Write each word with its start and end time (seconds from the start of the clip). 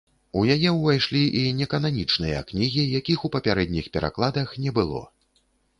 У 0.39 0.41
яе 0.53 0.69
ўвайшлі 0.77 1.21
і 1.41 1.43
некананічныя 1.59 2.41
кнігі, 2.49 2.89
якіх 3.01 3.19
у 3.29 3.35
папярэдніх 3.37 3.85
перакладах 3.99 4.61
не 4.67 4.71
было. 4.81 5.09